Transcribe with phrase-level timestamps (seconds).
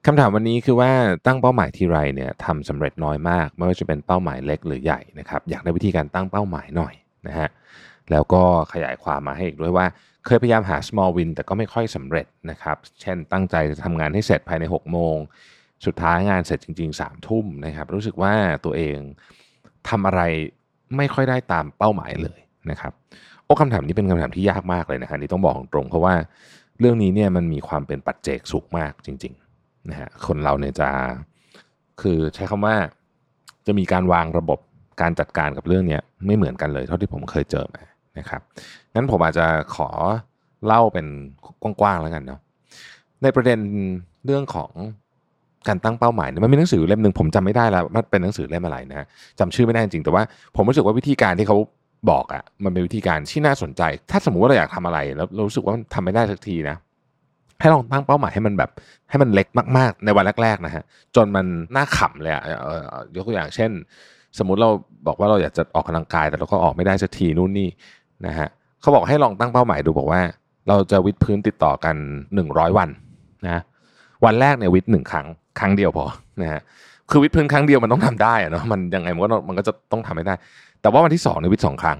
[0.05, 0.91] คำถามวันนี้คือว่า
[1.25, 6.93] ตั้งเป้าหมายที่ไรเนี่ยทำสำเร็จน้อยมาก ไม่ว่าจะเป็นเป้าหมายเล็กหรือใหญ่นะครับ อยากได้วิธีการตั้งเป้าหมายหน่อย
[7.27, 7.49] นะฮะ
[8.11, 8.43] แล้วก็
[8.73, 9.85] ขยายความมาให้อีกด้วยว่า
[10.25, 15.15] เคยพยายามหา small win แต่ก็ไม่ค่อยสำเร็จนะครับ เช่นตั้งใจจะทำงานให้เสร็จภายใน 6 โมง
[15.85, 18.33] สุดท้ายงานเสร็จจริง ๆ 3 ทุ่มนะครับ รู้สึกว่า
[18.65, 18.97] ตัวเอง
[19.89, 20.21] ทำอะไร
[20.97, 22.39] ไม่ค่อยได้ตามเป้าหมายเลย
[22.71, 22.93] นะครับ
[23.45, 26.13] โอ้คำถามนี้เป็นคำถามที่ยากมากเลยนะครับนี่ต้องบอกตรงเพราะว่า
[26.79, 30.89] เรื่องนี้เนี่ยมันมีความเป็นปัจเจกสูงมากจริงๆนะฮะคนเราเนี่ยจะ
[32.01, 32.75] คือใช้คำว่า
[33.67, 34.59] จะมีการวางระบบ
[35.01, 37.83] การจัดการกับเรื่องนี้ไม่เหมือนกันเลยเท่าที่ผมเคยเจอมา
[38.17, 38.41] นะครับ
[38.93, 39.89] งั้นผมอาจจะขอ
[40.65, 41.05] เล่าเป็น
[41.81, 42.39] กว้างๆแล้วกันเนาะ
[43.23, 43.59] ในประเด็น
[44.25, 44.71] เรื่องของ
[45.67, 49.07] การตั้งเป้าหมายมันมีหนังสือเล่มหนึ่งผมจำไม่ได้แล้วมันเป็นหนังสือเล่มอะไรนะ
[49.39, 50.23] จำชื่อไม่ได้จริงแต่ว่า
[50.55, 51.57] ผมรู้สึกว่าวิธีการที่เขา
[52.09, 53.81] บอกอะ่ะมันเป็นวิธีการที่น่าสนใจ
[54.11, 56.75] ถ้าสมมุติว่าเราอยากทำอะไร แล้วเรารู้สึกว่ามันทำไม่ได้สักทีนะ
[57.59, 58.69] ให้ลองตั้งเป้าหมายให้มันแบบ
[59.09, 60.83] ให้มันเล็กมากๆ ในวันแรกๆนะฮะ
[61.15, 62.43] จนมันน่าขำเลยอะ
[63.15, 63.71] ยกตัวอย่างเช่น
[64.37, 64.69] สมมุติเรา
[65.07, 67.69] บอกว่าเราอยากจะออกกำลังกายแต่เราก็ออกไม่ได้สักทีนู่นนี่
[68.27, 68.47] นะฮะ
[68.81, 70.21] เขาบอกให้ลองตั้งเป้าหมายดูบอกว่า
[70.67, 71.95] เราจะวิดพื้นติดต่อกัน
[72.37, 72.89] 100 วัน
[73.45, 73.61] นะ
[74.25, 75.27] วันแรกเนี่ยวิดหนึ่งครั้ง
[75.59, 76.05] ครั้งเดียวพอ
[76.41, 76.61] นะฮะ
[77.09, 80.35] คือวิดพื้นครั้งเดียวมันต้องทำได้อะเนาะมันยังไงมันก็มันก็จะต้องทำให้ได้
[80.81, 81.99] แต่ว่าวันที่สองเนี่ยวิดสองครั้ง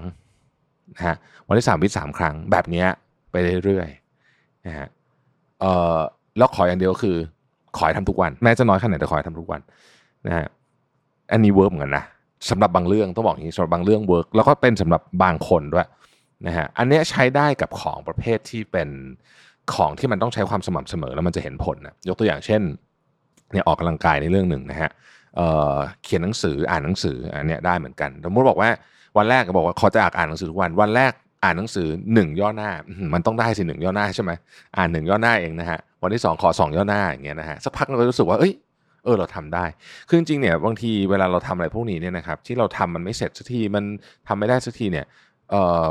[0.96, 1.16] นะฮะ
[1.48, 2.84] วันที่สามวิดสามครั้งแบบนี้
[3.30, 4.88] ไปเรื่อยๆนะฮะ
[5.60, 5.96] เอ่อ
[6.38, 7.16] แล้วขออย่างเดียวคือ
[7.76, 9.60] ขอให้ทำทุกวัน แม้จะน้อยขนาดไหนแต่ขอให้ทำทุกวัน
[10.26, 10.46] นะฮะ
[11.32, 12.04] อันนี้ work เหมือนกันนะ
[12.50, 15.86] สำหรับบางเรื่องต้องบอกอย่างนี้สำหรับบางเรื่อง work แล้วก็เป็นสำหรับบางคนด้วย
[16.46, 18.88] นะฮะอันนี้ใช้ได้กับของประเภทที่เป็น
[19.74, 22.62] ของที่มันต้องใช้ความสม่ำเสมอแล้วมันจะเห็นผลนะยกตัวอย่างเช่น
[23.52, 24.90] เนี่ยออกกำลังกายในเรื่องหนึ่งนะฮะ
[25.36, 28.70] เขียนหนังสืออ่านหนังสืออันนี้ได้เหมือนกันสมมติบอกว่า
[29.16, 31.12] วันแรกก็บอกว่าขอจะอ่านหนังสือทุกวันวันแรก
[31.44, 32.70] อ่านหนังสือหนึ่งย่อหน้า
[33.14, 34.32] มันต้องได้สิหนึ่งย่อหน้าใช่ไหม
[34.76, 38.52] อ่านหนึ่งย่อหน้าเองนะฮะวันที่สองขอสองย่อหน้าอย่างเงี้ยนะฮะสักพักเราก็รู้สึกว่าเอ้ย
[39.04, 39.64] เออเราทำได้
[40.08, 43.84] คือจริงเนี่ยบางทีเวลาเราทำอะไรพวกนี้เนี่ยนะครับที่เราทำมันไม่เสร็จสักทีมัน
[44.28, 45.06] ทำไม่ได้สักทีเนี่ย
[45.50, 45.54] เอ
[45.84, 45.86] อ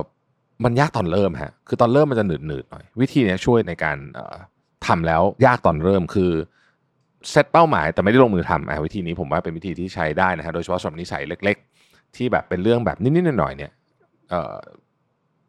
[0.63, 3.97] มันยากตอนเริ่มฮะคือตอนเริ่มมันจะหนืดหนืดหน่อยวิธีนี้ช่วยในการ
[4.87, 6.31] ทำแล้วยากตอนเริ่มคือ
[7.29, 13.71] เซตเป้าหมายแต่ไม่ได้ลงมือทำอวิธีนี้ผมว่าเป็นวิธีที่ใช้ได้นะฮะโดยเฉพาะสำหรับนิสัยเล็ก ๆ ที่แบบเป็นเรื่องแบบนิดๆหน่อยๆเนี่ย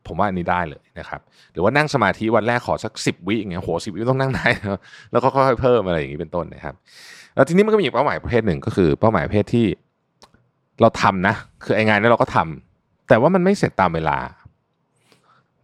[0.06, 1.20] ผมว่าอันนี้ได้เลยนะครับ
[1.52, 4.46] หรือว่านั่งสมาธิวันแรกขอสักสิบวิอย่างเงี้ยโหสิบวิต้องนั่งได้
[5.12, 6.74] แล้วก็ค่อยๆเพิ่มอะไรอย่างนี้เป็นต้นนะครับ
[7.34, 9.66] แล้วทีนี้มันก็มีเป้าหมายประเภทหนึ่งก็คือเป้าหมายประเภทที่
[10.80, 11.34] เราทำนะ
[11.64, 14.16] คือไอ้งานนี้เราก็ทำแต่ว่ามันไม่เสร็จตามเวลา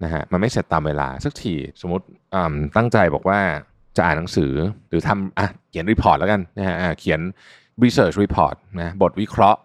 [0.04, 2.04] นะฮะมันไม่เสร็จตามเวลาสักทีสมมติ
[2.76, 3.40] ตั้งใจบอกว่า
[3.96, 4.52] จะอ่านหนังสือ
[4.88, 7.20] หรือทำอะเขียนรีพอร์ตแล้วกันนะฮะเขียน
[7.82, 9.60] research report นะบทวิเคราะห์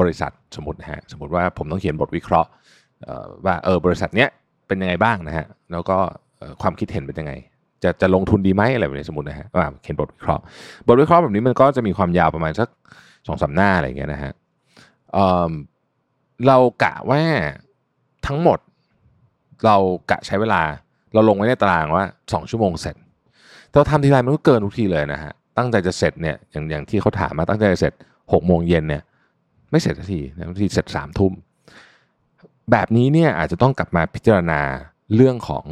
[0.00, 2.50] บริษัทสมมตินะฮะสมมติว่าผมต้องเขียนบทวิเคราะห์
[3.44, 4.28] ว่าเออบริษัทเนี้ย
[4.66, 5.96] เป็นยังไงบ้างนะฮะแล้วก็
[6.62, 7.32] ความคิดเห็นเป็นยังไง
[7.82, 10.42] จะจะลงทุนดีไหมอะไรแบบนี้สมมตินะฮะว่าเขียนบทวิเคราะห์
[10.88, 12.68] บทวิเคราะห์แบบนี้มันก็จะมีความยาวประมาณสัก
[13.26, 14.32] สองสาหน้าอะไรอย่างเงี้ยนะฮะ
[15.12, 17.20] เเรากะว่า
[18.26, 18.58] ทั้งหมด
[19.64, 19.76] เรา
[20.10, 20.62] กะใช้เวลา
[21.14, 22.96] เราลงไว้ในตารางว่าสองชั่วโมงเสร็จ
[23.70, 27.92] แต่ทำทีไรมันก็เกินทุกทีเลยนะฮะตั้งใจจะเสร็จเนี่ยอย่างอย่างที่เขาถามมาตั้งใจจะเสร็จ
[28.32, 29.02] หกโมงเย็นเนี่ย
[29.70, 31.32] ไม่เสร็จทีบางทีเสร็จสามทุ่ม
[32.70, 34.60] แบบนี้เนี่ยอาจจะต้องกลับมาพิจารณา
[35.16, 35.64] เรื่องของ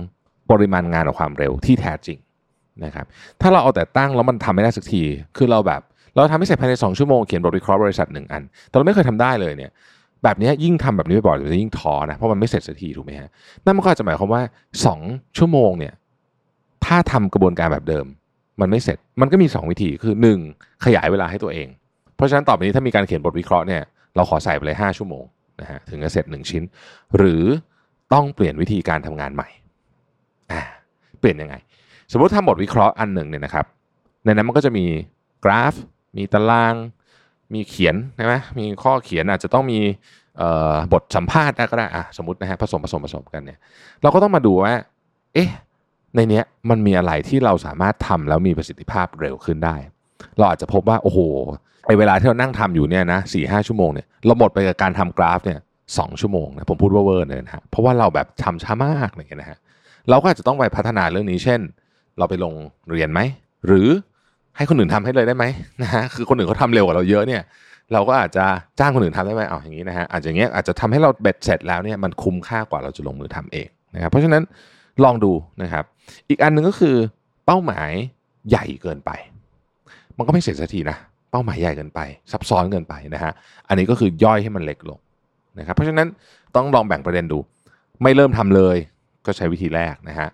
[0.50, 2.18] ปริมาณงานกับความเร็วที่แท้จริง
[2.84, 3.06] นะครับ
[3.40, 5.02] ถ้าเราเอาแต่ตั้งแล้วมันทำไม่ได้สักที
[5.36, 5.80] คือเราแบบ
[6.14, 9.70] เราทำให้เสร็จภายใน 2 ชั่วโมงเขียนบทวิเคราะห์บริษัทหนึ่งอัน แต่เราไม่เคยทำได้เลยเนี่ย
[10.24, 13.28] แบบนี้ยิ่งทำแบบนี้บ่อยๆจะยิ่งท้อนะเพราะมันไม่เสร็จสักทีถูกไหมฮะ
[13.64, 14.42] นั่นมันก็อาจจะหมายความว่า
[14.90, 15.94] 2 ชั่วโมงเนี่ย
[16.84, 18.06] ถ้าทำกระบวนการแบบเดิม
[18.60, 20.14] มันไม่เสร็จมันก็มี 2 วิธีคือ
[20.48, 21.68] 1 ขยายเวลาให้ตัวเอง
[22.16, 23.82] เพราะฉะนั้นต่อไปนี้ถ้ามีการเขียนบทวิเคราะห์เนี่ย
[24.16, 25.24] เราขอใส่ไปเลย 5 ชั่วโมง
[25.60, 26.62] นะฮะถึงจะเสร็จ 1 ชิ้น
[27.16, 27.42] หรือ
[28.12, 29.48] ต้องเปลี่ยนวิธีการทำงานใหม่
[30.52, 30.60] อ่า
[31.20, 31.54] เปลี่ยนยังไง
[32.12, 33.66] สมมติทำบทวิเคราะห์อันหนึ่งเนี่ยนะครับ
[34.24, 34.86] ในนั้นมันก็จะมี
[35.44, 35.74] กราฟ
[36.16, 36.74] มีตาราง
[37.54, 39.80] มีเขียนใช่ไหมมีข้อเขียนอาจจะต้องมี
[40.92, 43.58] บทสัมภาษณ์ก็ได้อะสมมตินะฮะผสมผสมผสมกันเนี่ย
[44.02, 44.74] เราก็ต้องมาดูว่า
[45.34, 45.50] เอ๊ะ
[46.16, 49.76] ในเนี้ยมันมีอะไรที่เราสามารถทำแล้วมีประสิทธิภาพเร็วขึ้นได้
[50.36, 51.18] เราอาจจะพบว่าโอ้โห
[51.86, 55.60] ไอเวลาที่เรานั่งทำอยู่เนี่ยนะสี่ห้าชั่วโมงเนี่ยเราหมดไปกับการทำกราฟเนี่ย
[55.98, 59.58] สองชั่วโมงนะผมพูดว่าเวอร์เลยนะฮะเพราะว่าเราแบบทำช้ามากเลยนะฮะ
[60.10, 61.60] เราก็อาจจะต้องไปพัฒนาเรื่องนี้เช่น
[62.18, 62.54] เราไปลง
[62.90, 63.20] เรียนไหม
[63.66, 63.88] หรือ
[64.56, 65.44] ให้คนอื่นทำให้เลยได้ไหม
[65.82, 67.42] นะฮะคือคนอื่นเขาทาเร็วกว่าเราเยอะเนี่ย
[67.92, 68.44] เราก็อาจจะ
[68.78, 74.42] จ้างคนอื่นทำได้ไหมเอาอย่างนี้นะฮะอาจจะอย่างเงี้ยอาจจะทำให้เราเบ็ดเสร็จแล้วเนี่ยมันคุ้มค่ากว่าเราจะลงมือทำเองนะครับเพราะฉะนั้น
[75.04, 75.84] ลองดูนะครับ
[76.28, 76.96] อีกอันหนึ่งก็คือ
[77.46, 77.90] เป้าหมาย
[78.50, 79.10] ใหญ่เกินไป
[80.16, 80.96] มันก็ไม่เสร็จสักทีนะ
[81.30, 82.00] เป้าหมายใหญ่เกินไป
[82.32, 83.32] ซับซ้อนเกินไปนะฮะ
[83.68, 84.98] อันนี้ก็คือย่อยให้มันเล็กลง
[85.58, 86.08] นะครับเพราะฉะนั้น
[86.56, 87.38] ต้องลองแบ่งประเด็นดู
[88.02, 88.76] ไม่เริ่มทำเลย
[89.26, 90.28] ก็ใช้วิธีแรกนะฮะ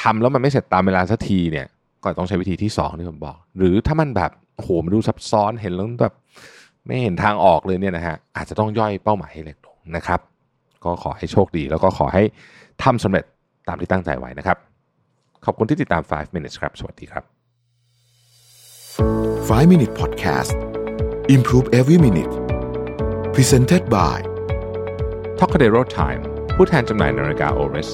[0.00, 1.66] ทำแล้วมันไม่เสร็จตามเวลาสักทีเนี่ย
[2.02, 6.14] ก็ต้องใช้วิธีที่2ที่ผมบอก หรือถ้ามันแบบโหมันดูซับซ้อนเห็นแล้วแบบ
[6.86, 10.20] ไม่เห็นทางออกเลยเนี่ยนะฮะอาจจะต้องย่อยเป้าหมายให้เล็กลงนะครับ
[10.84, 12.22] ก็ขอให้โชคดี แล้วก็ขอให้
[12.82, 13.24] ทำสำเร็จ
[13.68, 14.56] ตามที่ตั้งใจไว้นะครับ
[15.44, 17.24] ขอบคุณที่ติดตาม 5 minutes ครับ สวัสดีครับ
[19.48, 20.52] 5 Minute Podcast
[21.34, 22.34] Improve Every Minute
[23.34, 24.18] Presented by
[25.38, 26.20] t o k a d e r o Time
[26.56, 27.90] ผู้แทนจำหน่ายนาฬิกา Oris